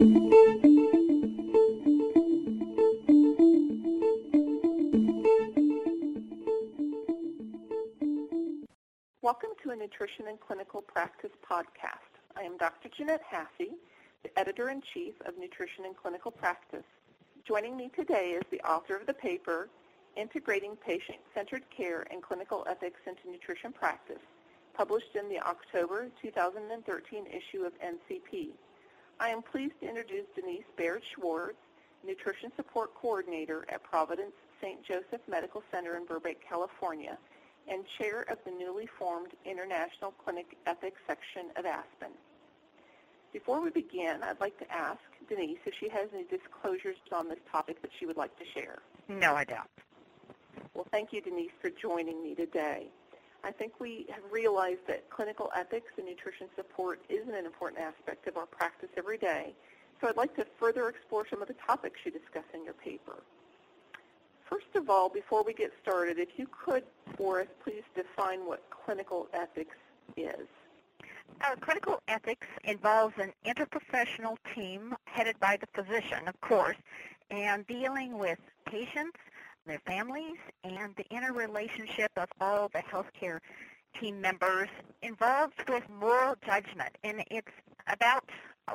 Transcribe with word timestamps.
Welcome 0.00 0.10
to 9.64 9.70
a 9.70 9.76
Nutrition 9.76 10.28
in 10.28 10.36
Clinical 10.38 10.82
Practice 10.82 11.32
podcast. 11.44 11.98
I 12.36 12.42
am 12.42 12.56
Dr. 12.58 12.88
Jeanette 12.96 13.24
Hasse, 13.28 13.74
the 14.22 14.38
Editor-in-Chief 14.38 15.14
of 15.26 15.36
Nutrition 15.36 15.84
in 15.84 15.94
Clinical 15.94 16.30
Practice. 16.30 16.84
Joining 17.44 17.76
me 17.76 17.90
today 17.96 18.36
is 18.36 18.44
the 18.52 18.60
author 18.60 18.94
of 18.94 19.04
the 19.08 19.14
paper, 19.14 19.68
Integrating 20.16 20.76
Patient-Centered 20.76 21.64
Care 21.76 22.06
and 22.12 22.22
Clinical 22.22 22.64
Ethics 22.70 23.00
into 23.04 23.28
Nutrition 23.28 23.72
Practice, 23.72 24.22
published 24.76 25.16
in 25.20 25.28
the 25.28 25.40
October 25.40 26.08
2013 26.22 27.26
issue 27.26 27.64
of 27.64 27.72
NCP. 27.80 28.50
I 29.20 29.30
am 29.30 29.42
pleased 29.42 29.74
to 29.80 29.88
introduce 29.88 30.26
Denise 30.36 30.64
Baird 30.76 31.02
Schwartz, 31.02 31.58
Nutrition 32.06 32.52
Support 32.54 32.94
Coordinator 32.94 33.64
at 33.68 33.82
Providence 33.82 34.32
St. 34.60 34.82
Joseph 34.84 35.20
Medical 35.28 35.62
Center 35.72 35.96
in 35.96 36.04
Burbank, 36.04 36.38
California, 36.48 37.18
and 37.66 37.84
Chair 37.98 38.22
of 38.30 38.38
the 38.44 38.52
newly 38.52 38.86
formed 38.86 39.32
International 39.44 40.12
Clinic 40.12 40.56
Ethics 40.66 41.00
Section 41.06 41.46
of 41.56 41.66
ASPEN. 41.66 42.12
Before 43.32 43.60
we 43.60 43.70
begin, 43.70 44.22
I'd 44.22 44.40
like 44.40 44.56
to 44.60 44.72
ask 44.72 45.00
Denise 45.28 45.58
if 45.66 45.74
she 45.74 45.88
has 45.88 46.08
any 46.14 46.24
disclosures 46.24 46.96
on 47.12 47.28
this 47.28 47.40
topic 47.50 47.82
that 47.82 47.90
she 47.98 48.06
would 48.06 48.16
like 48.16 48.36
to 48.38 48.44
share. 48.54 48.78
No, 49.08 49.34
I 49.34 49.44
don't. 49.44 49.68
Well, 50.74 50.86
thank 50.92 51.12
you, 51.12 51.20
Denise, 51.20 51.50
for 51.60 51.70
joining 51.70 52.22
me 52.22 52.36
today. 52.36 52.86
I 53.44 53.52
think 53.52 53.80
we 53.80 54.06
have 54.10 54.22
realized 54.30 54.80
that 54.88 55.08
clinical 55.10 55.50
ethics 55.54 55.92
and 55.96 56.06
nutrition 56.06 56.48
support 56.56 57.00
isn't 57.08 57.34
an 57.34 57.46
important 57.46 57.82
aspect 57.82 58.26
of 58.26 58.36
our 58.36 58.46
practice 58.46 58.88
every 58.96 59.18
day, 59.18 59.54
so 60.00 60.08
I'd 60.08 60.16
like 60.16 60.34
to 60.36 60.46
further 60.58 60.88
explore 60.88 61.26
some 61.28 61.40
of 61.42 61.48
the 61.48 61.54
topics 61.54 62.00
you 62.04 62.10
discuss 62.10 62.44
in 62.52 62.64
your 62.64 62.74
paper. 62.74 63.22
First 64.48 64.74
of 64.74 64.88
all, 64.88 65.08
before 65.08 65.42
we 65.44 65.52
get 65.52 65.72
started, 65.82 66.18
if 66.18 66.30
you 66.36 66.48
could, 66.64 66.84
for 67.16 67.40
us, 67.40 67.46
please 67.62 67.82
define 67.94 68.46
what 68.46 68.62
clinical 68.70 69.28
ethics 69.34 69.76
is. 70.16 70.48
Uh, 71.42 71.54
clinical 71.60 72.00
ethics 72.08 72.46
involves 72.64 73.14
an 73.18 73.32
interprofessional 73.46 74.36
team 74.54 74.94
headed 75.04 75.38
by 75.38 75.58
the 75.60 75.66
physician, 75.74 76.26
of 76.26 76.40
course, 76.40 76.76
and 77.30 77.66
dealing 77.66 78.18
with 78.18 78.38
patients, 78.64 79.18
their 79.68 79.80
families, 79.86 80.38
and 80.64 80.94
the 80.96 81.04
interrelationship 81.10 82.10
of 82.16 82.28
all 82.40 82.68
the 82.72 82.80
healthcare 82.80 83.38
team 83.98 84.20
members 84.20 84.68
involved 85.02 85.68
with 85.68 85.84
moral 86.00 86.34
judgment. 86.44 86.96
And 87.04 87.24
it's 87.30 87.52
about 87.86 88.24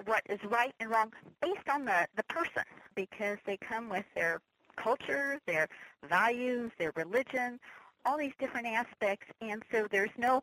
what 0.06 0.22
is 0.30 0.40
right 0.46 0.74
and 0.80 0.90
wrong 0.90 1.12
based 1.42 1.70
on 1.70 1.86
the, 1.86 2.08
the 2.16 2.24
person 2.24 2.64
because 2.96 3.38
they 3.46 3.58
come 3.58 3.90
with 3.90 4.06
their 4.16 4.42
culture, 4.76 5.40
their 5.46 5.68
values, 6.10 6.72
their 6.80 6.92
religion, 6.96 7.60
all 8.06 8.18
these 8.18 8.34
different 8.40 8.68
aspects. 8.68 9.28
And 9.42 9.64
so 9.72 9.88
there's 9.92 10.10
no 10.18 10.42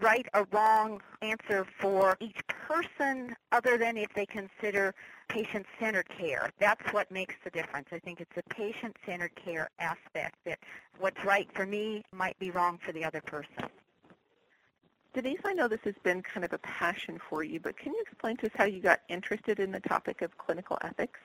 right 0.00 0.26
or 0.34 0.46
wrong 0.52 1.00
answer 1.20 1.66
for 1.80 2.16
each 2.20 2.40
person 2.46 3.34
other 3.52 3.78
than 3.78 3.96
if 3.96 4.12
they 4.14 4.26
consider 4.26 4.94
patient-centered 5.28 6.08
care. 6.08 6.50
That's 6.58 6.92
what 6.92 7.10
makes 7.10 7.34
the 7.44 7.50
difference. 7.50 7.88
I 7.92 7.98
think 7.98 8.20
it's 8.20 8.34
the 8.34 8.42
patient-centered 8.54 9.34
care 9.34 9.70
aspect 9.78 10.36
that 10.44 10.58
what's 10.98 11.24
right 11.24 11.48
for 11.52 11.66
me 11.66 12.02
might 12.12 12.38
be 12.38 12.50
wrong 12.50 12.78
for 12.84 12.92
the 12.92 13.04
other 13.04 13.20
person. 13.20 13.68
Denise, 15.14 15.40
I 15.44 15.52
know 15.52 15.68
this 15.68 15.80
has 15.84 15.94
been 16.02 16.22
kind 16.22 16.44
of 16.44 16.52
a 16.52 16.58
passion 16.58 17.20
for 17.28 17.44
you, 17.44 17.60
but 17.60 17.76
can 17.76 17.92
you 17.92 18.00
explain 18.00 18.36
to 18.38 18.46
us 18.46 18.52
how 18.54 18.64
you 18.64 18.80
got 18.80 19.00
interested 19.08 19.60
in 19.60 19.70
the 19.70 19.80
topic 19.80 20.22
of 20.22 20.38
clinical 20.38 20.78
ethics? 20.82 21.20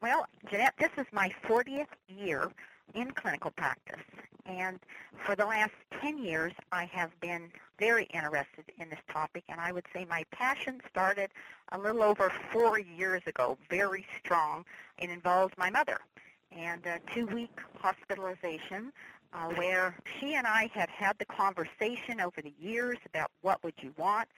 Well, 0.00 0.26
Jeanette, 0.50 0.74
this 0.78 0.90
is 0.96 1.04
my 1.12 1.30
40th 1.46 1.86
year 2.08 2.50
in 2.94 3.10
clinical 3.12 3.50
practice. 3.50 4.02
And 4.46 4.80
for 5.24 5.36
the 5.36 5.44
last 5.44 5.72
10 6.00 6.18
years, 6.18 6.52
I 6.72 6.84
have 6.86 7.10
been 7.20 7.50
very 7.78 8.04
interested 8.12 8.64
in 8.78 8.90
this 8.90 8.98
topic, 9.08 9.44
and 9.48 9.60
I 9.60 9.72
would 9.72 9.84
say 9.94 10.04
my 10.08 10.24
passion 10.32 10.80
started 10.90 11.30
a 11.72 11.78
little 11.78 12.02
over 12.02 12.32
four 12.52 12.78
years 12.78 13.22
ago, 13.26 13.56
very 13.68 14.06
strong. 14.18 14.64
It 14.98 15.10
involved 15.10 15.54
my 15.56 15.70
mother 15.70 16.00
and 16.52 16.84
a 16.86 16.98
two-week 17.14 17.56
hospitalization 17.78 18.92
uh, 19.32 19.48
where 19.54 19.96
she 20.18 20.34
and 20.34 20.46
I 20.46 20.68
had 20.72 20.88
had 20.90 21.16
the 21.18 21.24
conversation 21.26 22.20
over 22.20 22.42
the 22.42 22.52
years 22.58 22.98
about 23.06 23.30
what 23.42 23.62
would 23.62 23.74
you 23.80 23.92
want. 23.96 24.28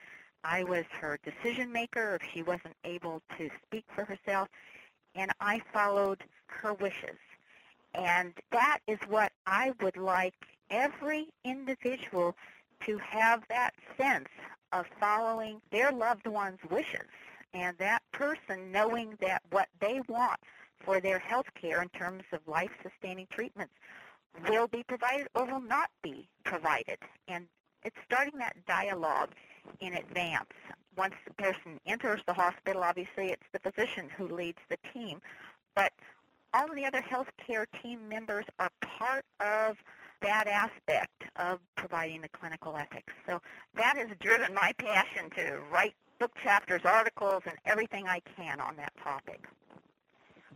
I 0.43 0.63
was 0.63 0.85
her 0.99 1.17
decision 1.23 1.71
maker 1.71 2.19
if 2.21 2.29
she 2.33 2.43
wasn't 2.43 2.75
able 2.83 3.21
to 3.37 3.49
speak 3.65 3.85
for 3.95 4.03
herself, 4.03 4.49
and 5.15 5.31
I 5.39 5.61
followed 5.71 6.23
her 6.47 6.73
wishes. 6.73 7.17
And 7.93 8.33
that 8.51 8.79
is 8.87 8.99
what 9.07 9.31
I 9.45 9.73
would 9.81 9.97
like 9.97 10.33
every 10.69 11.27
individual 11.43 12.35
to 12.85 12.97
have 12.97 13.43
that 13.49 13.73
sense 13.97 14.29
of 14.71 14.87
following 14.99 15.61
their 15.71 15.91
loved 15.91 16.27
one's 16.27 16.59
wishes 16.69 17.07
and 17.53 17.77
that 17.77 18.01
person 18.11 18.71
knowing 18.71 19.15
that 19.21 19.41
what 19.51 19.69
they 19.79 20.01
want 20.07 20.39
for 20.79 20.99
their 20.99 21.19
health 21.19 21.45
care 21.53 21.81
in 21.81 21.89
terms 21.89 22.23
of 22.31 22.39
life-sustaining 22.47 23.27
treatments 23.29 23.73
will 24.49 24.67
be 24.67 24.83
provided 24.83 25.27
or 25.35 25.45
will 25.45 25.61
not 25.61 25.89
be 26.01 26.27
provided. 26.43 26.97
And 27.27 27.45
it's 27.83 27.95
starting 28.05 28.39
that 28.39 28.55
dialogue 28.67 29.29
in 29.79 29.93
advance. 29.93 30.49
Once 30.97 31.13
the 31.25 31.33
person 31.35 31.79
enters 31.85 32.21
the 32.25 32.33
hospital, 32.33 32.83
obviously 32.83 33.27
it's 33.27 33.47
the 33.51 33.59
physician 33.59 34.09
who 34.17 34.27
leads 34.27 34.59
the 34.69 34.77
team. 34.93 35.21
But 35.75 35.93
all 36.53 36.69
of 36.69 36.75
the 36.75 36.85
other 36.85 37.01
healthcare 37.01 37.65
team 37.81 38.07
members 38.07 38.45
are 38.59 38.69
part 38.81 39.25
of 39.39 39.77
that 40.21 40.47
aspect 40.47 41.23
of 41.35 41.59
providing 41.75 42.21
the 42.21 42.29
clinical 42.29 42.77
ethics. 42.77 43.11
So 43.27 43.41
that 43.75 43.97
has 43.97 44.09
driven 44.19 44.53
my 44.53 44.73
passion 44.77 45.29
to 45.31 45.59
write 45.71 45.93
book 46.19 46.31
chapters, 46.41 46.81
articles, 46.85 47.43
and 47.45 47.55
everything 47.65 48.07
I 48.07 48.21
can 48.37 48.59
on 48.61 48.75
that 48.77 48.93
topic. 49.03 49.45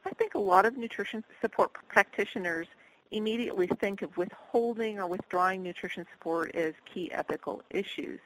I 0.06 0.12
think 0.12 0.36
a 0.36 0.40
lot 0.40 0.66
of 0.66 0.78
nutrition 0.78 1.24
support 1.42 1.72
practitioners 1.90 2.68
immediately 3.12 3.68
think 3.68 4.02
of 4.02 4.16
withholding 4.16 5.00
or 5.00 5.08
withdrawing 5.08 5.64
nutrition 5.64 6.06
support 6.14 6.56
as 6.56 6.74
key 6.94 7.12
ethical 7.12 7.62
issues. 7.70 8.20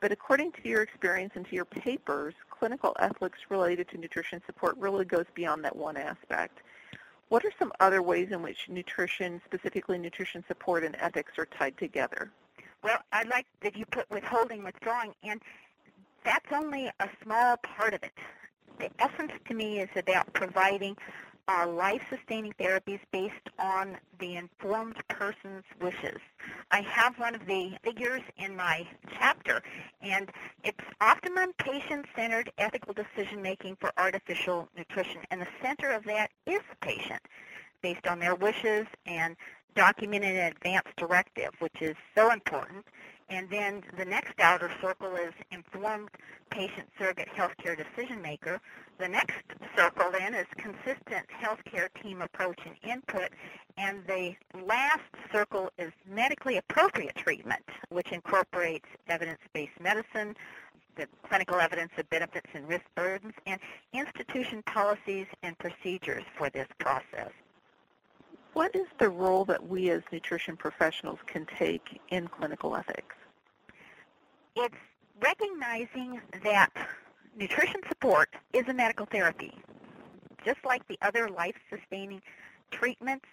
But 0.00 0.12
according 0.12 0.52
to 0.52 0.68
your 0.68 0.80
experience 0.80 1.32
and 1.34 1.46
to 1.46 1.54
your 1.54 1.66
papers, 1.66 2.34
clinical 2.50 2.96
ethics 3.00 3.38
related 3.50 3.88
to 3.90 3.98
nutrition 3.98 4.40
support 4.46 4.76
really 4.78 5.04
goes 5.04 5.26
beyond 5.34 5.64
that 5.64 5.76
one 5.76 5.98
aspect. 5.98 6.60
What 7.30 7.44
are 7.44 7.52
some 7.60 7.72
other 7.78 8.02
ways 8.02 8.32
in 8.32 8.42
which 8.42 8.68
nutrition, 8.68 9.40
specifically 9.44 9.98
nutrition 9.98 10.44
support 10.48 10.82
and 10.82 10.96
ethics, 10.98 11.32
are 11.38 11.46
tied 11.46 11.78
together? 11.78 12.32
Well, 12.82 12.98
I 13.12 13.22
like 13.22 13.46
that 13.60 13.76
you 13.76 13.86
put 13.86 14.10
withholding, 14.10 14.64
withdrawing, 14.64 15.14
and 15.22 15.40
that's 16.24 16.52
only 16.52 16.90
a 16.98 17.08
small 17.22 17.56
part 17.58 17.94
of 17.94 18.02
it. 18.02 18.18
The 18.80 18.90
essence 18.98 19.30
to 19.46 19.54
me 19.54 19.78
is 19.78 19.88
about 19.94 20.32
providing 20.32 20.96
are 21.50 21.66
life-sustaining 21.66 22.52
therapies 22.60 23.00
based 23.10 23.34
on 23.58 23.96
the 24.20 24.36
informed 24.36 24.94
person's 25.08 25.64
wishes. 25.80 26.20
I 26.70 26.80
have 26.82 27.18
one 27.18 27.34
of 27.34 27.44
the 27.44 27.72
figures 27.82 28.22
in 28.38 28.54
my 28.54 28.86
chapter, 29.18 29.60
and 30.00 30.30
it's 30.62 30.78
optimum 31.00 31.52
patient-centered 31.58 32.52
ethical 32.58 32.94
decision-making 32.94 33.78
for 33.80 33.90
artificial 33.96 34.68
nutrition. 34.76 35.22
And 35.32 35.40
the 35.40 35.48
center 35.60 35.90
of 35.90 36.04
that 36.04 36.30
is 36.46 36.60
the 36.70 36.76
patient, 36.86 37.20
based 37.82 38.06
on 38.06 38.20
their 38.20 38.36
wishes 38.36 38.86
and 39.04 39.34
documented 39.74 40.36
an 40.36 40.52
advance 40.52 40.86
directive, 40.96 41.50
which 41.58 41.82
is 41.82 41.96
so 42.14 42.30
important. 42.32 42.84
And 43.30 43.48
then 43.48 43.84
the 43.96 44.04
next 44.04 44.40
outer 44.40 44.72
circle 44.82 45.14
is 45.14 45.32
informed 45.52 46.08
patient 46.50 46.88
surrogate 46.98 47.28
healthcare 47.28 47.76
decision 47.76 48.20
maker. 48.20 48.60
The 48.98 49.08
next 49.08 49.44
circle 49.76 50.10
then 50.10 50.34
is 50.34 50.46
consistent 50.56 51.26
healthcare 51.40 51.88
team 52.02 52.22
approach 52.22 52.58
and 52.66 52.74
input. 52.82 53.30
And 53.78 54.04
the 54.06 54.34
last 54.66 55.08
circle 55.32 55.70
is 55.78 55.92
medically 56.08 56.56
appropriate 56.56 57.14
treatment, 57.14 57.62
which 57.88 58.10
incorporates 58.10 58.88
evidence-based 59.06 59.80
medicine, 59.80 60.34
the 60.96 61.06
clinical 61.28 61.60
evidence 61.60 61.92
of 61.98 62.10
benefits 62.10 62.50
and 62.52 62.68
risk 62.68 62.84
burdens, 62.96 63.34
and 63.46 63.60
institution 63.92 64.62
policies 64.64 65.26
and 65.44 65.56
procedures 65.58 66.24
for 66.36 66.50
this 66.50 66.66
process. 66.78 67.30
What 68.52 68.74
is 68.74 68.86
the 68.98 69.08
role 69.08 69.44
that 69.44 69.68
we 69.68 69.90
as 69.90 70.02
nutrition 70.10 70.56
professionals 70.56 71.18
can 71.26 71.46
take 71.46 72.00
in 72.08 72.26
clinical 72.28 72.76
ethics? 72.76 73.14
It's 74.56 74.74
recognizing 75.20 76.20
that 76.42 76.70
nutrition 77.36 77.80
support 77.88 78.30
is 78.52 78.66
a 78.68 78.74
medical 78.74 79.06
therapy, 79.06 79.54
just 80.44 80.58
like 80.64 80.86
the 80.88 80.98
other 81.00 81.28
life-sustaining 81.28 82.22
treatments, 82.72 83.26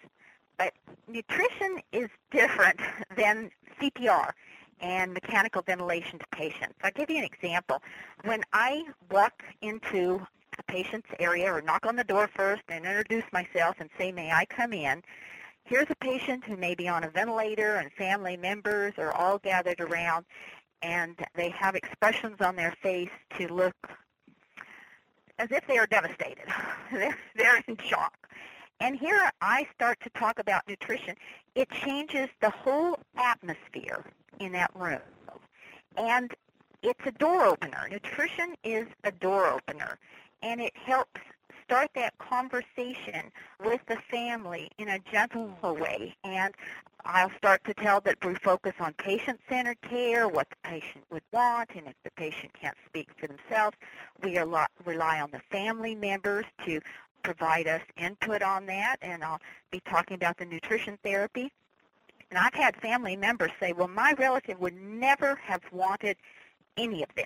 but 0.57 0.73
nutrition 1.07 1.81
is 1.91 2.09
different 2.31 2.79
than 3.17 3.49
CPR 3.81 4.31
and 4.79 5.13
mechanical 5.13 5.63
ventilation 5.63 6.19
to 6.19 6.25
patients. 6.31 6.75
I'll 6.83 6.91
give 6.91 7.09
you 7.09 7.17
an 7.17 7.23
example. 7.23 7.81
When 8.23 8.43
I 8.53 8.83
walk 9.09 9.43
into 9.61 10.27
patient's 10.67 11.07
area 11.19 11.51
or 11.51 11.61
knock 11.61 11.85
on 11.85 11.95
the 11.95 12.03
door 12.03 12.29
first 12.35 12.63
and 12.69 12.85
introduce 12.85 13.23
myself 13.31 13.77
and 13.79 13.89
say, 13.97 14.11
may 14.11 14.31
I 14.31 14.45
come 14.45 14.73
in? 14.73 15.03
Here's 15.63 15.89
a 15.89 15.95
patient 15.95 16.43
who 16.45 16.55
may 16.55 16.75
be 16.75 16.87
on 16.87 17.03
a 17.03 17.09
ventilator 17.09 17.75
and 17.75 17.91
family 17.93 18.37
members 18.37 18.93
are 18.97 19.11
all 19.11 19.37
gathered 19.39 19.81
around 19.81 20.25
and 20.81 21.17
they 21.35 21.49
have 21.49 21.75
expressions 21.75 22.39
on 22.39 22.55
their 22.55 22.73
face 22.81 23.09
to 23.37 23.47
look 23.53 23.75
as 25.39 25.51
if 25.51 25.65
they 25.67 25.77
are 25.77 25.87
devastated. 25.87 26.45
they're, 26.91 27.17
they're 27.35 27.61
in 27.67 27.77
shock. 27.77 28.13
And 28.79 28.95
here 28.95 29.29
I 29.41 29.67
start 29.73 29.99
to 30.03 30.09
talk 30.11 30.39
about 30.39 30.67
nutrition. 30.67 31.15
It 31.55 31.69
changes 31.71 32.29
the 32.41 32.49
whole 32.49 32.99
atmosphere 33.17 34.05
in 34.39 34.51
that 34.51 34.71
room. 34.75 35.01
And 35.97 36.31
it's 36.83 37.05
a 37.05 37.11
door 37.11 37.45
opener. 37.45 37.87
Nutrition 37.89 38.55
is 38.63 38.87
a 39.03 39.11
door 39.11 39.47
opener. 39.47 39.97
And 40.42 40.62
it 40.62 40.74
helps 40.75 41.22
start 41.63 41.89
that 41.95 42.18
conversation 42.18 43.31
with 43.63 43.81
the 43.88 43.98
family 44.10 44.69
in 44.78 44.88
a 44.88 45.00
gentle 45.12 45.54
mm. 45.62 45.80
way. 45.80 46.16
And 46.24 46.54
I'll 47.04 47.31
start 47.38 47.63
to 47.66 47.74
tell 47.74 48.01
that 48.01 48.24
we 48.25 48.36
focus 48.36 48.74
on 48.80 48.94
patient-centered 48.94 49.81
care, 49.81 50.28
what 50.28 50.50
the 50.50 50.56
patient 50.63 51.04
would 51.12 51.24
want, 51.31 51.69
and 51.75 51.88
if 51.88 51.95
the 52.04 52.12
patient 52.12 52.51
can't 52.54 52.78
speak 52.86 53.10
for 53.18 53.28
themselves, 53.28 53.78
we 54.24 54.38
rely 54.86 55.22
on 55.22 55.31
the 55.31 55.42
family 55.51 55.95
members 55.95 56.45
to 56.66 56.81
provide 57.24 57.68
us 57.68 57.81
input 57.98 58.42
on 58.42 58.66
that, 58.68 58.98
and 59.01 59.24
I'll 59.24 59.42
be 59.72 59.81
talking 59.81 60.16
about 60.16 60.38
the 60.38 60.45
nutrition 60.45 60.98
therapy. 61.04 61.51
And 62.30 62.38
I've 62.38 62.54
had 62.54 62.75
family 62.78 63.16
members 63.16 63.51
say, 63.60 63.74
well, 63.74 63.88
my 63.88 64.13
relative 64.18 64.60
would 64.60 64.75
never 64.75 65.36
have 65.36 65.62
wanted 65.72 66.18
any 66.75 67.04
of 67.04 67.10
this. 67.16 67.25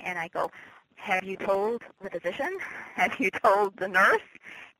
And 0.00 0.18
I 0.18 0.28
go, 0.28 0.50
have 0.96 1.24
you 1.24 1.36
told 1.36 1.82
the 2.02 2.10
physician? 2.10 2.58
Have 2.94 3.18
you 3.20 3.30
told 3.30 3.76
the 3.76 3.88
nurse? 3.88 4.20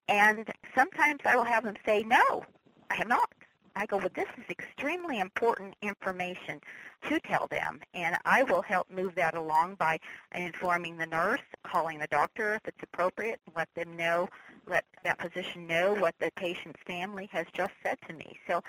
And 0.08 0.48
sometimes 0.74 1.20
I 1.24 1.36
will 1.36 1.44
have 1.44 1.64
them 1.64 1.76
say, 1.84 2.02
no, 2.02 2.44
I 2.90 2.96
have 2.96 3.08
not. 3.08 3.30
I 3.76 3.84
go, 3.84 3.98
well, 3.98 4.08
this 4.14 4.28
is 4.38 4.44
extremely 4.48 5.20
important 5.20 5.74
information 5.82 6.60
to 7.08 7.20
tell 7.20 7.46
them, 7.46 7.80
and 7.92 8.16
I 8.24 8.42
will 8.42 8.62
help 8.62 8.90
move 8.90 9.14
that 9.16 9.34
along 9.34 9.74
by 9.74 10.00
informing 10.34 10.96
the 10.96 11.06
nurse, 11.06 11.42
calling 11.62 11.98
the 11.98 12.06
doctor 12.06 12.54
if 12.54 12.62
it's 12.66 12.82
appropriate, 12.82 13.38
let 13.54 13.68
them 13.74 13.94
know, 13.94 14.28
let 14.66 14.84
that 15.04 15.20
physician 15.20 15.66
know 15.66 15.94
what 15.94 16.14
the 16.18 16.30
patient's 16.36 16.80
family 16.86 17.28
has 17.32 17.46
just 17.52 17.74
said 17.82 17.98
to 18.08 18.14
me. 18.14 18.38
So 18.48 18.62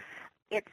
it's 0.51 0.71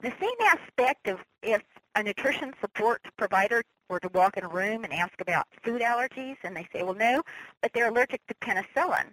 the 0.00 0.12
same 0.18 0.38
aspect 0.46 1.06
of 1.06 1.20
if 1.42 1.62
a 1.96 2.02
nutrition 2.02 2.52
support 2.60 3.02
provider 3.16 3.62
were 3.88 4.00
to 4.00 4.08
walk 4.08 4.36
in 4.36 4.44
a 4.44 4.48
room 4.48 4.84
and 4.84 4.92
ask 4.92 5.20
about 5.20 5.46
food 5.62 5.80
allergies, 5.80 6.36
and 6.42 6.56
they 6.56 6.66
say, 6.72 6.82
well, 6.82 6.94
no, 6.94 7.22
but 7.60 7.72
they're 7.72 7.88
allergic 7.88 8.20
to 8.26 8.34
penicillin. 8.34 9.06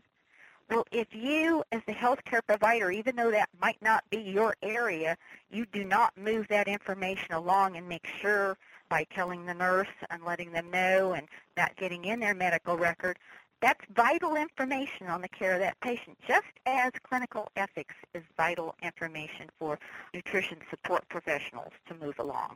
Well, 0.70 0.86
if 0.92 1.14
you, 1.14 1.64
as 1.74 1.82
the 1.86 1.94
healthcare 1.94 2.40
provider, 2.48 2.92
even 2.92 3.18
though 3.18 3.32
that 3.32 3.50
might 3.62 3.82
not 3.82 4.04
be 4.10 4.22
your 4.22 4.56
area, 4.64 5.18
you 5.50 5.66
do 5.66 5.84
not 5.84 6.18
move 6.18 6.48
that 6.48 6.70
information 6.70 7.34
along 7.34 7.76
and 7.76 7.90
make 7.90 8.08
sure 8.22 8.58
by 8.90 9.06
telling 9.14 9.46
the 9.46 9.54
nurse 9.54 9.90
and 10.10 10.24
letting 10.24 10.54
them 10.54 10.72
know 10.72 11.14
and 11.14 11.28
not 11.58 11.76
getting 11.76 12.06
in 12.06 12.22
their 12.22 12.34
medical 12.34 12.78
record, 12.78 13.20
that's 13.62 13.86
vital 13.94 14.36
information 14.36 15.08
on 15.08 15.22
the 15.22 15.28
care 15.28 15.54
of 15.54 15.60
that 15.60 15.80
patient, 15.82 16.18
just 16.26 16.48
as 16.66 16.92
clinical 17.04 17.50
ethics 17.58 17.94
is 18.14 18.24
vital 18.38 18.74
information 18.82 19.50
for 19.60 19.78
nutrition 20.14 20.58
support 20.70 21.08
professionals 21.10 21.74
to 21.88 21.94
move 21.96 22.18
along. 22.18 22.56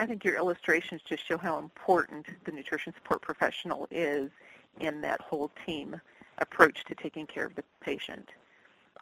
I 0.00 0.06
think 0.06 0.24
your 0.24 0.36
illustrations 0.36 1.02
just 1.06 1.28
show 1.28 1.36
how 1.36 1.58
important 1.58 2.24
the 2.46 2.52
nutrition 2.52 2.94
support 2.94 3.20
professional 3.20 3.86
is 3.90 4.30
in 4.80 5.02
that 5.02 5.20
whole 5.20 5.50
team 5.66 6.00
approach 6.38 6.84
to 6.86 6.94
taking 6.94 7.26
care 7.26 7.44
of 7.44 7.54
the 7.54 7.62
patient. 7.82 8.30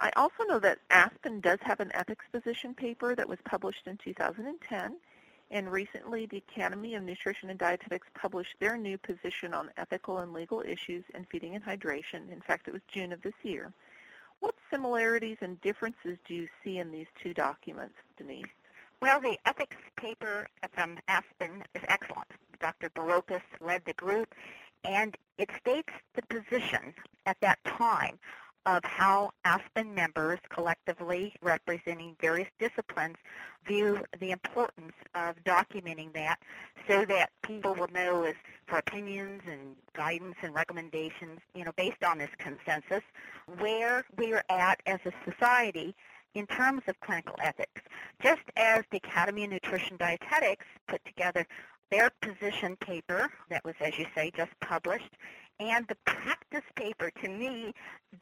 I 0.00 0.10
also 0.16 0.42
know 0.48 0.58
that 0.58 0.80
Aspen 0.90 1.38
does 1.38 1.60
have 1.62 1.78
an 1.78 1.92
ethics 1.94 2.24
position 2.32 2.74
paper 2.74 3.14
that 3.14 3.28
was 3.28 3.38
published 3.44 3.86
in 3.86 3.96
2010, 3.98 4.96
and 5.52 5.70
recently 5.70 6.26
the 6.26 6.42
Academy 6.50 6.96
of 6.96 7.04
Nutrition 7.04 7.48
and 7.48 7.60
Dietetics 7.60 8.08
published 8.20 8.56
their 8.58 8.76
new 8.76 8.98
position 8.98 9.54
on 9.54 9.70
ethical 9.76 10.18
and 10.18 10.32
legal 10.32 10.64
issues 10.66 11.04
in 11.14 11.24
feeding 11.26 11.54
and 11.54 11.64
hydration. 11.64 12.28
In 12.32 12.40
fact, 12.40 12.66
it 12.66 12.72
was 12.72 12.82
June 12.88 13.12
of 13.12 13.22
this 13.22 13.38
year. 13.44 13.72
What 14.40 14.56
similarities 14.68 15.36
and 15.42 15.60
differences 15.60 16.18
do 16.26 16.34
you 16.34 16.48
see 16.64 16.78
in 16.78 16.90
these 16.90 17.06
two 17.22 17.34
documents, 17.34 17.94
Denise? 18.16 18.46
Well, 19.00 19.20
the 19.20 19.38
ethics 19.46 19.76
paper 19.96 20.48
from 20.72 20.98
Aspen 21.06 21.62
is 21.74 21.82
excellent. 21.86 22.26
Dr. 22.60 22.90
Barrocas 22.90 23.42
led 23.60 23.84
the 23.84 23.92
group, 23.92 24.34
and 24.82 25.16
it 25.38 25.50
states 25.60 25.92
the 26.14 26.22
position 26.22 26.94
at 27.24 27.36
that 27.40 27.62
time 27.64 28.18
of 28.66 28.84
how 28.84 29.30
Aspen 29.44 29.94
members, 29.94 30.40
collectively 30.50 31.32
representing 31.40 32.16
various 32.20 32.48
disciplines, 32.58 33.16
view 33.64 34.04
the 34.18 34.32
importance 34.32 34.94
of 35.14 35.36
documenting 35.44 36.12
that 36.14 36.40
so 36.88 37.04
that 37.04 37.30
people 37.42 37.74
will 37.74 37.88
know 37.94 38.24
as 38.24 38.34
for 38.66 38.78
opinions 38.78 39.42
and 39.48 39.76
guidance 39.94 40.34
and 40.42 40.54
recommendations, 40.54 41.38
you 41.54 41.64
know, 41.64 41.72
based 41.76 42.02
on 42.04 42.18
this 42.18 42.30
consensus, 42.38 43.02
where 43.58 44.04
we're 44.16 44.44
at 44.50 44.80
as 44.86 44.98
a 45.06 45.12
society 45.30 45.94
in 46.38 46.46
terms 46.46 46.82
of 46.86 46.98
clinical 47.00 47.34
ethics. 47.42 47.82
Just 48.22 48.42
as 48.56 48.84
the 48.90 48.98
Academy 48.98 49.44
of 49.44 49.50
Nutrition 49.50 49.90
and 49.90 49.98
Dietetics 49.98 50.66
put 50.86 51.04
together 51.04 51.46
their 51.90 52.10
position 52.22 52.76
paper 52.76 53.28
that 53.50 53.64
was, 53.64 53.74
as 53.80 53.98
you 53.98 54.06
say, 54.14 54.30
just 54.36 54.52
published, 54.60 55.10
and 55.58 55.86
the 55.88 55.96
practice 56.04 56.64
paper, 56.76 57.10
to 57.22 57.28
me, 57.28 57.72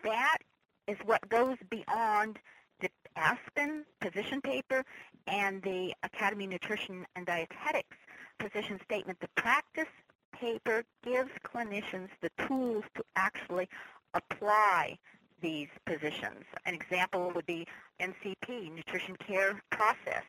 that 0.02 0.38
is 0.86 0.96
what 1.04 1.28
goes 1.28 1.56
beyond 1.70 2.38
the 2.80 2.88
Aspen 3.16 3.84
position 4.00 4.40
paper 4.40 4.84
and 5.26 5.62
the 5.62 5.92
Academy 6.02 6.44
of 6.44 6.52
Nutrition 6.52 7.04
and 7.16 7.26
Dietetics 7.26 7.96
position 8.38 8.78
statement. 8.84 9.18
The 9.20 9.28
practice 9.36 9.92
paper 10.32 10.84
gives 11.04 11.30
clinicians 11.44 12.08
the 12.22 12.30
tools 12.46 12.84
to 12.94 13.02
actually 13.16 13.68
apply 14.14 14.98
these 15.40 15.68
positions. 15.84 16.44
An 16.64 16.74
example 16.74 17.30
would 17.34 17.46
be 17.46 17.66
NCP, 18.00 18.74
Nutrition 18.74 19.16
Care 19.16 19.62
Process 19.70 20.24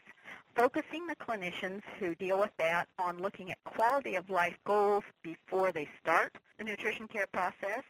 focusing 0.58 1.06
the 1.06 1.16
clinicians 1.16 1.84
who 2.00 2.16
deal 2.16 2.40
with 2.40 2.50
that 2.58 2.88
on 2.98 3.20
looking 3.20 3.52
at 3.52 3.64
quality 3.64 4.16
of 4.16 4.28
life 4.28 4.58
goals 4.66 5.04
before 5.22 5.72
they 5.72 5.88
start 6.02 6.36
the 6.58 6.64
nutrition 6.64 7.08
care 7.08 7.28
process, 7.32 7.84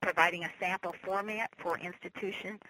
providing 0.00 0.44
a 0.44 0.50
sample 0.60 0.94
format 1.02 1.50
for 1.58 1.76
institutions 1.78 2.60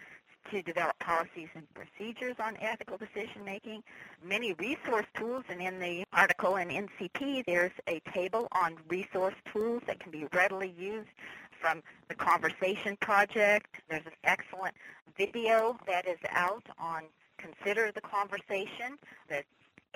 to 0.50 0.62
develop 0.62 0.98
policies 1.00 1.48
and 1.54 1.66
procedures 1.74 2.36
on 2.38 2.56
ethical 2.60 2.96
decision 2.96 3.44
making, 3.44 3.82
many 4.24 4.54
resource 4.54 5.06
tools, 5.14 5.44
and 5.50 5.60
in 5.60 5.78
the 5.80 6.04
article 6.14 6.56
in 6.56 6.68
NCP 6.68 7.44
there's 7.46 7.72
a 7.88 8.00
table 8.14 8.48
on 8.52 8.76
resource 8.88 9.34
tools 9.52 9.82
that 9.86 10.00
can 10.00 10.12
be 10.12 10.26
readily 10.32 10.72
used 10.78 11.08
from 11.66 11.82
the 12.08 12.14
Conversation 12.14 12.96
Project. 13.00 13.80
There's 13.90 14.06
an 14.06 14.12
excellent 14.22 14.76
video 15.18 15.76
that 15.88 16.06
is 16.06 16.18
out 16.30 16.64
on 16.78 17.02
consider 17.38 17.90
the 17.90 18.00
conversation. 18.00 18.98
The 19.28 19.42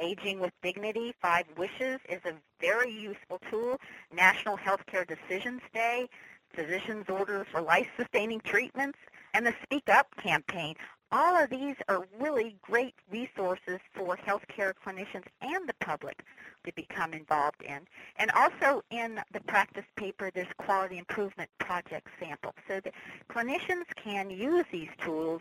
Aging 0.01 0.41
with 0.41 0.53
Dignity, 0.65 1.15
Five 1.23 1.45
Wishes 1.57 2.01
is 2.09 2.21
a 2.25 2.33
very 2.61 2.91
useful 2.91 3.41
tool. 3.49 3.79
National 4.13 4.57
Healthcare 4.57 5.07
Decisions 5.07 5.61
Day, 5.73 6.09
Physician's 6.53 7.09
Order 7.09 7.47
for 7.53 7.61
Life-Sustaining 7.61 8.41
Treatments, 8.41 8.99
and 9.33 9.47
the 9.47 9.55
Speak 9.63 9.89
Up 9.89 10.09
campaign. 10.17 10.75
All 11.13 11.37
of 11.37 11.51
these 11.51 11.77
are 11.89 12.05
really 12.19 12.57
great 12.63 12.95
resources 13.13 13.79
for 13.95 14.17
healthcare 14.17 14.73
clinicians 14.85 15.27
and 15.41 15.70
public 15.81 16.23
to 16.65 16.73
become 16.75 17.13
involved 17.13 17.63
in. 17.63 17.81
And 18.17 18.31
also 18.33 18.83
in 18.91 19.21
the 19.33 19.41
practice 19.41 19.85
paper, 19.97 20.31
there's 20.35 20.53
quality 20.59 20.99
improvement 20.99 21.51
project 21.59 22.09
samples 22.21 22.55
so 22.69 22.81
that 22.81 22.93
clinicians 23.31 23.87
can 23.97 24.31
use 24.31 24.65
these 24.71 24.91
tools 25.03 25.41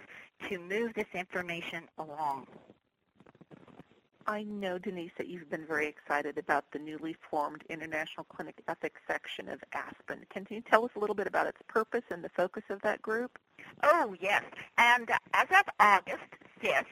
to 0.50 0.60
move 0.60 0.94
this 0.94 1.08
information 1.14 1.84
along. 1.98 2.48
I 4.30 4.44
know, 4.44 4.78
Denise, 4.78 5.12
that 5.18 5.28
you've 5.28 5.50
been 5.50 5.66
very 5.66 5.88
excited 5.88 6.38
about 6.38 6.66
the 6.72 6.78
newly 6.78 7.16
formed 7.32 7.64
International 7.68 8.26
Clinic 8.26 8.62
Ethics 8.68 9.02
section 9.08 9.50
of 9.50 9.60
ASPEN. 9.74 10.24
Can 10.30 10.46
you 10.52 10.62
tell 10.62 10.86
us 10.86 10.92
a 10.96 11.00
little 11.00 11.16
bit 11.16 11.26
about 11.26 11.48
its 11.48 11.58
purpose 11.68 12.04
and 12.12 12.24
the 12.24 12.30
focus 12.30 12.62
of 12.70 12.80
that 12.84 13.02
group? 13.02 13.40
Oh, 13.82 14.16
yes. 14.20 14.44
And 14.78 15.10
as 15.34 15.48
of 15.50 15.66
August 15.80 16.30
5th, 16.62 16.86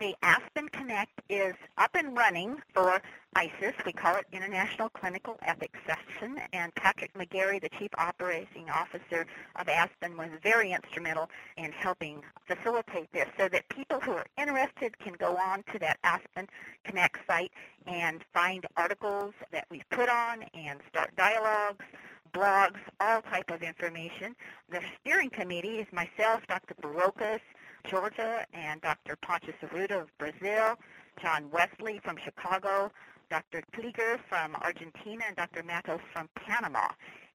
the 0.00 0.16
Aspen 0.22 0.66
Connect 0.70 1.20
is 1.28 1.54
up 1.76 1.90
and 1.94 2.16
running 2.16 2.56
for 2.72 3.02
ICES. 3.36 3.74
We 3.84 3.92
call 3.92 4.16
it 4.16 4.24
International 4.32 4.88
Clinical 4.88 5.36
Ethics 5.42 5.78
Section. 5.86 6.40
And 6.54 6.74
Patrick 6.74 7.12
McGarry, 7.12 7.60
the 7.60 7.68
Chief 7.78 7.90
Operating 7.98 8.70
Officer 8.70 9.26
of 9.56 9.68
Aspen, 9.68 10.16
was 10.16 10.30
very 10.42 10.72
instrumental 10.72 11.28
in 11.58 11.70
helping 11.72 12.22
facilitate 12.46 13.12
this 13.12 13.26
so 13.38 13.50
that 13.50 13.68
people 13.68 14.00
who 14.00 14.12
are 14.12 14.24
interested 14.38 14.98
can 14.98 15.12
go 15.12 15.36
on 15.36 15.62
to 15.70 15.78
that 15.80 15.98
Aspen 16.02 16.48
Connect 16.84 17.18
site 17.26 17.52
and 17.86 18.24
find 18.32 18.66
articles 18.78 19.34
that 19.52 19.66
we've 19.70 19.88
put 19.90 20.08
on 20.08 20.44
and 20.54 20.80
start 20.88 21.14
dialogues 21.14 21.84
blogs, 22.32 22.78
all 23.00 23.22
type 23.22 23.50
of 23.50 23.60
information. 23.60 24.36
The 24.70 24.80
steering 25.00 25.30
committee 25.30 25.78
is 25.78 25.86
myself, 25.92 26.46
Dr. 26.46 26.74
Barrocas, 26.80 27.40
Georgia, 27.84 28.44
and 28.52 28.80
Dr. 28.80 29.16
Pontius 29.16 29.56
Arruda 29.62 30.02
of 30.02 30.18
Brazil, 30.18 30.76
John 31.20 31.50
Wesley 31.50 32.00
from 32.02 32.16
Chicago, 32.16 32.90
Dr. 33.30 33.62
Klieger 33.74 34.18
from 34.28 34.56
Argentina, 34.56 35.24
and 35.26 35.36
Dr. 35.36 35.62
Matos 35.62 36.00
from 36.12 36.28
Panama. 36.34 36.88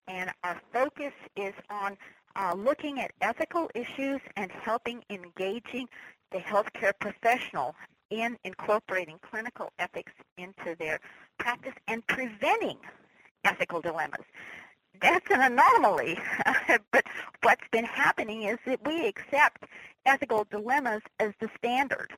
And 0.08 0.32
our 0.44 0.60
focus 0.74 1.14
is 1.36 1.54
on 1.70 1.98
uh, 2.36 2.54
looking 2.56 3.00
at 3.00 3.12
ethical 3.22 3.70
issues 3.76 4.22
and 4.36 4.52
helping 4.52 5.04
engaging 5.10 5.88
the 6.32 6.40
healthcare 6.40 6.94
professional 7.00 7.76
in 8.10 8.38
incorporating 8.44 9.20
clinical 9.22 9.72
ethics 9.80 10.12
into 10.38 10.76
their 10.78 11.00
practice 11.38 11.74
and 11.88 12.06
preventing 12.08 12.78
ethical 13.44 13.82
dilemmas. 13.82 14.26
That's 15.02 15.30
an 15.32 15.42
anomaly, 15.42 16.20
but 16.92 17.06
what's 17.44 17.68
been 17.72 17.86
happening 17.86 18.44
is 18.44 18.60
that 18.66 18.86
we 18.86 19.08
accept 19.08 19.66
ethical 20.06 20.46
dilemmas 20.50 21.02
as 21.20 21.34
the 21.40 21.50
standard, 21.58 22.14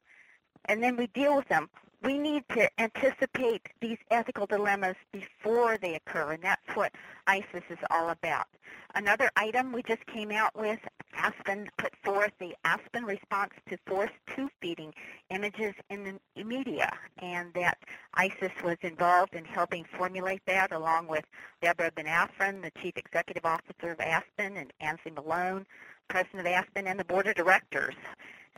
and 0.66 0.84
then 0.84 0.98
we 0.98 1.08
deal 1.08 1.36
with 1.38 1.48
them 1.50 1.70
we 2.04 2.18
need 2.18 2.44
to 2.50 2.70
anticipate 2.80 3.68
these 3.82 3.98
ethical 4.12 4.46
dilemmas 4.46 4.96
before 5.12 5.78
they 5.78 5.96
occur, 5.96 6.34
and 6.34 6.44
that's 6.44 6.76
what 6.76 6.94
ICES 7.26 7.64
is 7.70 7.80
all 7.90 8.10
about. 8.10 8.48
Another 8.96 9.30
item 9.36 9.72
we 9.72 9.84
just 9.84 10.06
came 10.06 10.32
out 10.32 10.56
with, 10.56 10.80
Aspen 11.16 11.70
put 11.78 11.94
forth 12.04 12.32
the 12.40 12.56
Aspen 12.64 13.04
response 13.06 13.54
to 13.70 13.78
forced 13.86 14.14
tube 14.36 14.52
feeding 14.62 14.94
images 15.30 15.74
in 15.90 16.20
the 16.36 16.44
media, 16.44 16.92
and 17.18 17.54
that 17.54 17.78
ICES 18.14 18.52
was 18.64 18.78
involved 18.82 19.34
in 19.34 19.46
helping 19.46 19.84
formulate 19.98 20.42
that 20.46 20.72
along 20.72 21.08
with 21.08 21.26
Deborah 21.62 21.92
BenAvram, 21.92 22.62
the 22.62 22.72
Chief 22.82 22.96
Executive 22.96 23.46
Officer 23.46 23.92
of 23.92 24.00
Aspen, 24.00 24.58
and 24.58 24.72
Ainsley 24.82 25.12
Malone, 25.12 25.66
President 26.08 26.42
of 26.42 26.48
Aspen, 26.48 26.88
and 26.88 27.00
the 27.00 27.06
Board 27.06 27.28
of 27.28 27.36
Directors 27.36 27.96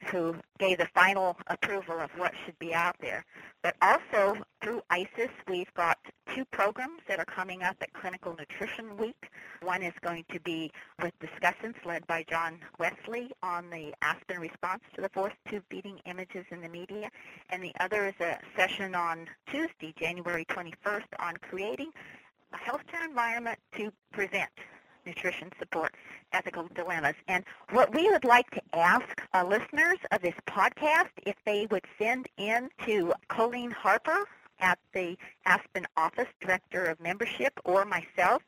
who 0.05 0.35
gave 0.57 0.77
the 0.77 0.87
final 0.93 1.37
approval 1.47 1.99
of 1.99 2.09
what 2.17 2.33
should 2.45 2.57
be 2.59 2.73
out 2.73 2.95
there. 3.01 3.25
But 3.61 3.75
also 3.81 4.37
through 4.63 4.81
ICES, 4.89 5.29
we've 5.47 5.73
got 5.73 5.97
two 6.33 6.45
programs 6.45 7.01
that 7.07 7.19
are 7.19 7.25
coming 7.25 7.63
up 7.63 7.77
at 7.81 7.93
Clinical 7.93 8.35
Nutrition 8.37 8.97
Week. 8.97 9.29
One 9.61 9.81
is 9.83 9.93
going 10.01 10.25
to 10.31 10.39
be 10.39 10.71
with 11.01 11.13
discussions 11.19 11.75
led 11.85 12.05
by 12.07 12.25
John 12.29 12.59
Wesley 12.79 13.31
on 13.43 13.69
the 13.69 13.93
Aspen 14.01 14.39
response 14.39 14.83
to 14.95 15.01
the 15.01 15.09
forced 15.09 15.37
tube 15.49 15.63
feeding 15.69 15.99
images 16.05 16.45
in 16.51 16.61
the 16.61 16.69
media, 16.69 17.09
and 17.49 17.63
the 17.63 17.73
other 17.79 18.07
is 18.07 18.19
a 18.19 18.39
session 18.55 18.95
on 18.95 19.27
Tuesday, 19.51 19.93
January 19.97 20.45
21st, 20.45 21.07
on 21.19 21.35
creating 21.37 21.91
a 22.53 22.57
healthcare 22.57 23.05
environment 23.05 23.59
to 23.75 23.91
prevent 24.11 24.49
nutrition 25.05 25.51
support 25.59 25.95
ethical 26.33 26.67
dilemmas. 26.75 27.15
And 27.27 27.43
what 27.71 27.93
we 27.93 28.09
would 28.09 28.23
like 28.23 28.49
to 28.51 28.61
ask 28.73 29.21
listeners 29.47 29.97
of 30.11 30.21
this 30.21 30.35
podcast, 30.47 31.09
if 31.25 31.35
they 31.45 31.67
would 31.71 31.85
send 31.97 32.27
in 32.37 32.69
to 32.85 33.13
Colleen 33.27 33.71
Harper 33.71 34.25
at 34.59 34.77
the 34.93 35.17
Aspen 35.45 35.87
Office, 35.95 36.27
Director 36.41 36.85
of 36.85 36.99
Membership, 36.99 37.59
or 37.63 37.85
myself, 37.85 38.43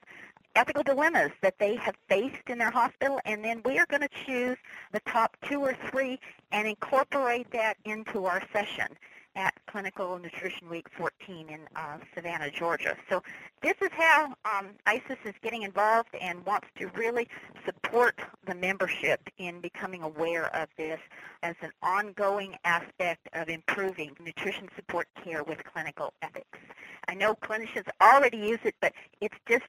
ethical 0.55 0.83
dilemmas 0.83 1.31
that 1.41 1.57
they 1.59 1.75
have 1.75 1.95
faced 2.09 2.47
in 2.47 2.57
their 2.57 2.71
hospital, 2.71 3.19
and 3.25 3.43
then 3.43 3.61
we 3.63 3.79
are 3.79 3.85
going 3.85 4.01
to 4.01 4.09
choose 4.25 4.57
the 4.91 4.99
top 5.01 5.37
two 5.47 5.61
or 5.61 5.75
three 5.89 6.19
and 6.51 6.67
incorporate 6.67 7.49
that 7.51 7.77
into 7.85 8.25
our 8.25 8.41
session 8.51 8.87
at 9.35 9.53
Clinical 9.67 10.19
Nutrition 10.19 10.69
Week 10.69 10.87
14 10.97 11.49
in 11.49 11.59
uh, 11.75 11.97
Savannah, 12.13 12.51
Georgia. 12.51 12.95
So 13.09 13.23
this 13.61 13.75
is 13.81 13.89
how 13.91 14.33
um, 14.45 14.69
ICES 14.85 15.17
is 15.25 15.33
getting 15.41 15.63
involved 15.63 16.09
and 16.19 16.45
wants 16.45 16.67
to 16.77 16.87
really 16.95 17.27
support 17.65 18.19
the 18.45 18.55
membership 18.55 19.21
in 19.37 19.61
becoming 19.61 20.01
aware 20.01 20.53
of 20.55 20.67
this 20.77 20.99
as 21.43 21.55
an 21.61 21.71
ongoing 21.81 22.55
aspect 22.65 23.27
of 23.33 23.49
improving 23.49 24.15
nutrition 24.23 24.67
support 24.75 25.07
care 25.23 25.43
with 25.43 25.63
clinical 25.63 26.13
ethics. 26.21 26.59
I 27.07 27.13
know 27.13 27.35
clinicians 27.35 27.87
already 28.01 28.37
use 28.37 28.59
it, 28.63 28.75
but 28.81 28.93
it's 29.21 29.37
just 29.47 29.65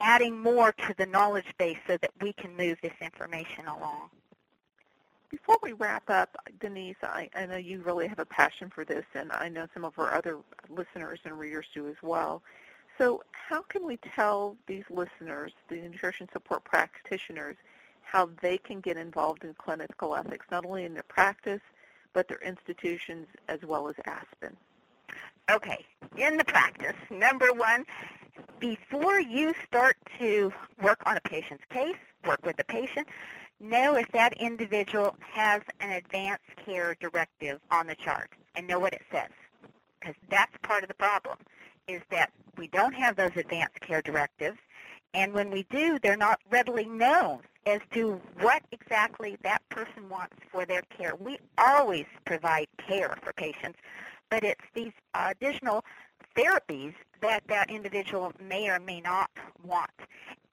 adding 0.00 0.38
more 0.38 0.72
to 0.72 0.94
the 0.98 1.06
knowledge 1.06 1.54
base 1.58 1.78
so 1.86 1.96
that 1.98 2.10
we 2.20 2.32
can 2.32 2.56
move 2.56 2.78
this 2.82 2.92
information 3.00 3.66
along. 3.66 4.10
Before 5.32 5.56
we 5.62 5.72
wrap 5.72 6.10
up, 6.10 6.36
Denise, 6.60 6.96
I, 7.02 7.30
I, 7.34 7.46
know 7.46 7.56
you 7.56 7.80
really 7.80 8.06
have 8.06 8.18
a 8.18 8.26
passion 8.26 8.68
for 8.68 8.84
this, 8.84 9.06
and 9.14 9.32
I 9.32 9.48
know 9.48 9.66
some 9.72 9.82
of 9.82 9.98
our 9.98 10.12
other 10.12 10.36
listeners 10.68 11.20
and 11.24 11.38
readers 11.38 11.64
do 11.74 11.88
as 11.88 11.96
well. 12.02 12.42
So 12.98 13.22
how 13.32 13.62
can 13.62 13.86
we 13.86 13.96
tell 13.96 14.56
these 14.66 14.84
listeners, 14.90 15.52
the 15.70 15.76
nutrition 15.76 16.28
support 16.34 16.64
practitioners, 16.64 17.56
how 18.02 18.28
they 18.42 18.58
can 18.58 18.80
get 18.80 18.98
involved 18.98 19.42
in 19.42 19.54
clinical 19.54 20.14
ethics, 20.14 20.44
not 20.50 20.66
only 20.66 20.84
in 20.84 20.92
their 20.92 21.02
practice, 21.04 21.62
but 22.12 22.28
their 22.28 22.40
institutions 22.44 23.26
as 23.48 23.62
well 23.62 23.88
as 23.88 23.94
Aspen? 24.04 24.54
Okay, 25.50 25.82
in 26.18 26.36
the 26.36 26.44
practice, 26.44 26.96
number 27.10 27.54
one, 27.54 27.86
before 28.60 29.18
you 29.18 29.54
start 29.66 29.96
to 30.18 30.52
work 30.82 31.02
on 31.06 31.16
a 31.16 31.20
patient's 31.22 31.64
case, 31.70 31.96
work 32.26 32.44
with 32.44 32.58
the 32.58 32.64
patient, 32.64 33.08
know 33.62 33.96
if 33.96 34.10
that 34.12 34.32
individual 34.34 35.16
has 35.20 35.62
an 35.80 35.90
advanced 35.92 36.44
care 36.64 36.96
directive 37.00 37.60
on 37.70 37.86
the 37.86 37.94
chart 37.94 38.30
and 38.54 38.66
know 38.66 38.78
what 38.78 38.92
it 38.92 39.02
says. 39.10 39.30
Because 40.00 40.16
that's 40.28 40.52
part 40.62 40.82
of 40.82 40.88
the 40.88 40.94
problem, 40.94 41.38
is 41.88 42.02
that 42.10 42.30
we 42.56 42.66
don't 42.68 42.94
have 42.94 43.16
those 43.16 43.30
advanced 43.36 43.80
care 43.80 44.02
directives, 44.02 44.58
and 45.14 45.32
when 45.32 45.50
we 45.50 45.64
do, 45.70 45.98
they're 46.02 46.16
not 46.16 46.40
readily 46.50 46.86
known 46.86 47.40
as 47.66 47.80
to 47.92 48.20
what 48.40 48.62
exactly 48.72 49.36
that 49.42 49.66
person 49.68 50.08
wants 50.08 50.36
for 50.50 50.64
their 50.64 50.82
care. 50.96 51.14
We 51.14 51.38
always 51.58 52.06
provide 52.24 52.66
care 52.78 53.16
for 53.22 53.32
patients, 53.34 53.78
but 54.30 54.42
it's 54.42 54.64
these 54.74 54.92
additional 55.14 55.84
therapies 56.36 56.94
that 57.20 57.42
that 57.48 57.70
individual 57.70 58.32
may 58.40 58.68
or 58.68 58.78
may 58.80 59.00
not 59.00 59.30
want. 59.64 59.90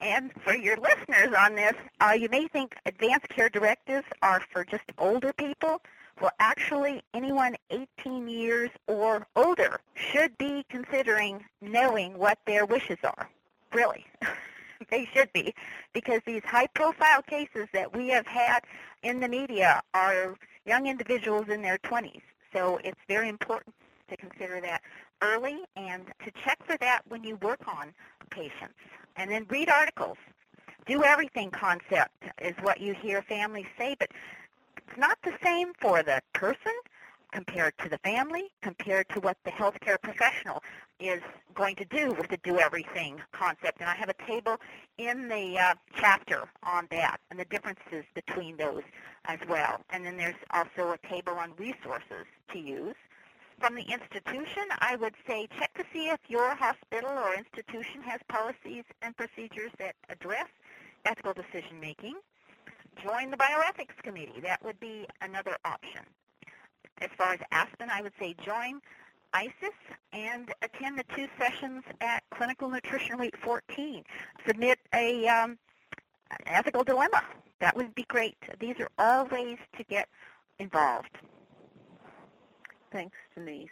And 0.02 0.32
for 0.44 0.56
your 0.56 0.78
listeners 0.78 1.34
on 1.38 1.56
this, 1.56 1.74
uh, 2.00 2.16
you 2.18 2.30
may 2.30 2.48
think 2.48 2.76
advanced 2.86 3.30
care 3.30 3.50
directives 3.50 4.06
are 4.22 4.42
for 4.52 4.64
just 4.64 4.86
older 4.98 5.34
people. 5.34 5.82
Well, 6.22 6.32
actually, 6.40 7.02
anyone 7.14 7.56
18 7.70 8.28
years 8.28 8.70
or 8.88 9.26
older 9.36 9.80
should 9.96 10.38
be 10.38 10.66
considering 10.70 11.44
knowing 11.62 12.18
what 12.18 12.40
their 12.46 12.66
wishes 12.66 12.98
are. 13.04 13.30
Really. 13.74 14.06
they 14.90 15.06
should 15.14 15.32
be, 15.34 15.54
because 15.94 16.22
these 16.26 16.44
high-profile 16.44 17.22
cases 17.24 17.68
that 17.74 17.96
we 17.96 18.08
have 18.10 18.28
had 18.28 18.62
in 19.04 19.20
the 19.20 19.28
media 19.28 19.82
are 19.94 20.36
young 20.66 20.88
individuals 20.88 21.50
in 21.50 21.62
their 21.62 21.78
20s. 21.80 22.22
So 22.54 22.80
it's 22.84 23.00
very 23.08 23.30
important 23.30 23.76
to 24.10 24.18
consider 24.18 24.60
that 24.62 24.82
early 25.22 25.60
and 25.76 26.06
to 26.26 26.32
check 26.44 26.60
for 26.66 26.78
that 26.78 27.02
when 27.08 27.24
you 27.24 27.36
work 27.38 27.62
on 27.68 27.94
patients. 28.30 28.76
And 29.16 29.30
then 29.32 29.46
read 29.50 29.70
articles. 29.70 30.18
Do 30.86 31.04
everything 31.04 31.52
concept 31.52 32.24
is 32.42 32.54
what 32.62 32.80
you 32.80 32.94
hear 32.94 33.22
families 33.22 33.68
say, 33.78 33.96
but 34.00 34.10
it's 34.78 34.98
not 34.98 35.18
the 35.24 35.34
same 35.44 35.74
for 35.80 36.02
the 36.04 36.22
person 36.34 36.72
compared 37.32 37.78
to 37.80 37.90
the 37.90 37.98
family, 38.00 38.50
compared 38.62 39.08
to 39.10 39.20
what 39.20 39.38
the 39.44 39.52
healthcare 39.52 40.02
professional 40.02 40.64
is 41.00 41.22
going 41.54 41.76
to 41.76 41.86
do 41.86 42.12
with 42.14 42.28
the 42.30 42.38
do 42.38 42.58
everything 42.60 43.22
concept. 43.32 43.80
And 43.80 43.90
I 43.90 43.96
have 43.96 44.10
a 44.10 44.26
table 44.26 44.58
in 44.98 45.28
the 45.28 45.58
uh, 45.58 45.76
chapter 45.96 46.50
on 46.64 46.88
that 46.92 47.20
and 47.30 47.40
the 47.40 47.46
differences 47.46 48.06
between 48.16 48.58
those 48.58 48.84
as 49.26 49.40
well. 49.48 49.82
And 49.92 50.06
then 50.06 50.18
there's 50.18 50.36
also 50.52 50.92
a 50.92 51.08
table 51.08 51.34
on 51.34 51.54
resources 51.58 52.26
to 52.52 52.60
use 52.60 52.96
from 53.60 53.76
the 53.76 53.84
institution, 53.84 54.64
I 54.80 54.96
would 54.96 55.14
say 55.28 55.48
check 55.58 55.74
to 55.76 55.84
see 55.94 56.10
if 56.10 56.20
your 56.28 56.56
hospital 56.56 57.10
or 57.10 57.36
institution 57.36 58.02
has 58.04 58.20
policies 58.28 58.84
and 59.02 59.16
procedures 59.18 59.72
that 59.80 59.96
address 60.10 60.48
ethical 61.06 61.34
decision 61.34 61.80
making. 61.80 62.16
Join 63.04 63.32
the 63.32 63.38
bioethics 63.38 64.02
committee. 64.04 64.40
That 64.42 64.64
would 64.64 64.80
be 64.80 65.06
another 65.22 65.58
option. 65.66 66.02
As 67.02 67.10
far 67.18 67.34
as 67.34 67.40
Aspen, 67.52 67.90
I 67.90 68.02
would 68.02 68.14
say 68.20 68.36
join 68.44 68.82
ICES 69.34 69.76
and 70.12 70.54
attend 70.62 70.98
the 70.98 71.06
two 71.16 71.28
sessions 71.38 71.84
at 72.02 72.24
Clinical 72.32 72.70
Nutrition 72.70 73.18
Week 73.18 73.38
14. 73.38 74.04
Submit 74.46 74.80
a 74.94 75.28
um, 75.28 75.58
an 76.32 76.38
ethical 76.48 76.84
dilemma. 76.84 77.24
That 77.60 77.76
would 77.76 77.94
be 77.96 78.04
great. 78.04 78.38
These 78.60 78.80
are 78.80 78.90
all 78.98 79.26
ways 79.26 79.58
to 79.78 79.84
get 79.84 80.08
involved. 80.60 81.18
Thanks, 82.92 83.18
Denise. 83.36 83.70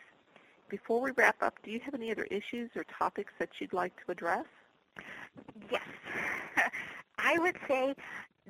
Before 0.69 1.01
we 1.01 1.11
wrap 1.11 1.41
up, 1.41 1.55
do 1.63 1.71
you 1.71 1.79
have 1.81 1.93
any 1.93 2.11
other 2.11 2.25
issues 2.25 2.69
or 2.75 2.83
topics 2.85 3.33
that 3.39 3.49
you'd 3.59 3.73
like 3.73 3.93
to 4.05 4.11
address? 4.11 4.45
Yes. 5.71 5.83
I 7.17 7.37
would 7.39 7.57
say 7.67 7.95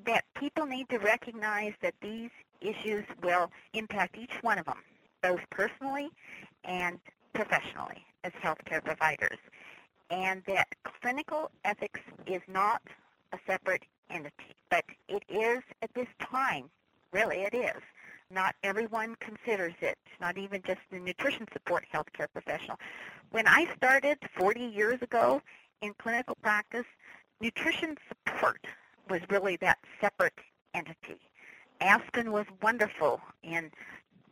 that 0.05 0.25
people 0.35 0.65
need 0.65 0.89
to 0.89 0.97
recognize 0.99 1.73
that 1.81 1.95
these 2.01 2.29
issues 2.61 3.05
will 3.23 3.51
impact 3.73 4.17
each 4.17 4.33
one 4.41 4.57
of 4.59 4.65
them, 4.65 4.81
both 5.21 5.41
personally 5.51 6.09
and 6.63 6.99
professionally 7.33 8.03
as 8.23 8.31
healthcare 8.43 8.83
providers. 8.83 9.39
and 10.09 10.43
that 10.47 10.67
clinical 11.01 11.51
ethics 11.65 11.99
is 12.27 12.41
not 12.47 12.81
a 13.33 13.39
separate 13.45 13.83
entity, 14.09 14.55
but 14.69 14.85
it 15.09 15.23
is 15.29 15.61
at 15.81 15.93
this 15.95 16.07
time, 16.21 16.69
really 17.11 17.37
it 17.41 17.53
is. 17.53 17.81
Not 18.29 18.55
everyone 18.63 19.15
considers 19.19 19.73
it, 19.81 19.97
not 20.19 20.37
even 20.37 20.61
just 20.61 20.81
the 20.91 20.99
nutrition 20.99 21.47
support 21.53 21.85
healthcare 21.93 22.27
professional. 22.31 22.77
When 23.31 23.47
I 23.47 23.73
started 23.75 24.17
40 24.37 24.61
years 24.61 25.01
ago 25.01 25.41
in 25.81 25.93
clinical 25.97 26.35
practice, 26.41 26.85
nutrition 27.39 27.95
support 28.09 28.65
was 29.09 29.21
really 29.29 29.55
that 29.57 29.77
separate 30.01 30.33
entity. 30.73 31.19
Aspen 31.79 32.31
was 32.31 32.45
wonderful 32.61 33.21
in 33.43 33.71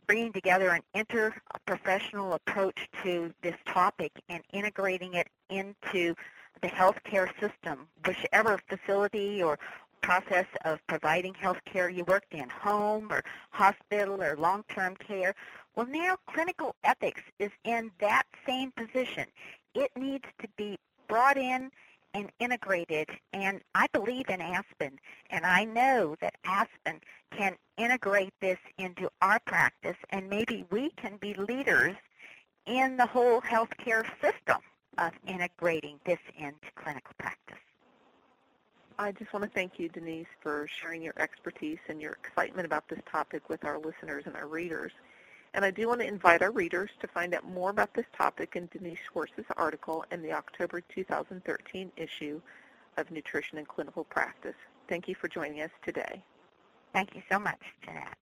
bringing 0.06 0.32
together 0.32 0.70
an 0.70 0.82
interprofessional 0.94 2.34
approach 2.34 2.88
to 3.02 3.32
this 3.42 3.56
topic 3.66 4.12
and 4.28 4.42
integrating 4.52 5.14
it 5.14 5.28
into 5.50 6.14
the 6.62 6.68
healthcare 6.68 7.28
system, 7.40 7.88
whichever 8.04 8.58
facility 8.68 9.42
or 9.42 9.58
process 10.06 10.46
of 10.64 10.78
providing 10.86 11.34
health 11.34 11.58
care 11.64 11.88
you 11.88 12.04
worked 12.04 12.32
in, 12.32 12.48
home 12.48 13.08
or 13.10 13.24
hospital 13.50 14.22
or 14.22 14.36
long-term 14.36 14.94
care. 14.96 15.34
Well, 15.74 15.86
now 15.86 16.16
clinical 16.32 16.76
ethics 16.84 17.22
is 17.40 17.50
in 17.64 17.90
that 17.98 18.22
same 18.46 18.70
position. 18.70 19.26
It 19.74 19.90
needs 19.96 20.26
to 20.40 20.48
be 20.56 20.78
brought 21.08 21.36
in 21.36 21.72
and 22.14 22.30
integrated, 22.38 23.08
and 23.32 23.60
I 23.74 23.88
believe 23.92 24.28
in 24.28 24.40
Aspen, 24.40 24.96
and 25.30 25.44
I 25.44 25.64
know 25.64 26.14
that 26.20 26.36
Aspen 26.44 27.00
can 27.36 27.56
integrate 27.76 28.32
this 28.40 28.58
into 28.78 29.10
our 29.20 29.40
practice, 29.40 29.96
and 30.10 30.30
maybe 30.30 30.64
we 30.70 30.90
can 30.90 31.16
be 31.16 31.34
leaders 31.34 31.96
in 32.64 32.96
the 32.96 33.06
whole 33.06 33.40
healthcare 33.40 34.06
system 34.22 34.62
of 34.98 35.12
integrating 35.26 35.98
this 36.06 36.20
into 36.38 36.70
clinical 36.76 37.12
practice. 37.18 37.65
I 38.98 39.12
just 39.12 39.32
want 39.32 39.44
to 39.44 39.50
thank 39.50 39.78
you, 39.78 39.90
Denise, 39.90 40.26
for 40.40 40.66
sharing 40.68 41.02
your 41.02 41.12
expertise 41.18 41.78
and 41.88 42.00
your 42.00 42.12
excitement 42.12 42.64
about 42.64 42.88
this 42.88 43.00
topic 43.10 43.48
with 43.50 43.62
our 43.64 43.78
listeners 43.78 44.24
and 44.26 44.34
our 44.34 44.46
readers. 44.46 44.92
And 45.52 45.64
I 45.66 45.70
do 45.70 45.88
want 45.88 46.00
to 46.00 46.06
invite 46.06 46.40
our 46.40 46.50
readers 46.50 46.90
to 47.00 47.06
find 47.06 47.34
out 47.34 47.44
more 47.44 47.70
about 47.70 47.92
this 47.92 48.06
topic 48.16 48.56
in 48.56 48.68
Denise 48.72 48.98
Schwartz's 49.12 49.44
article 49.56 50.04
in 50.10 50.22
the 50.22 50.32
October 50.32 50.80
2013 50.80 51.92
issue 51.96 52.40
of 52.96 53.10
Nutrition 53.10 53.58
in 53.58 53.66
Clinical 53.66 54.04
Practice. 54.04 54.56
Thank 54.88 55.08
you 55.08 55.14
for 55.14 55.28
joining 55.28 55.60
us 55.60 55.70
today. 55.84 56.22
Thank 56.94 57.14
you 57.14 57.22
so 57.30 57.38
much, 57.38 57.60
Jeanette. 57.84 58.16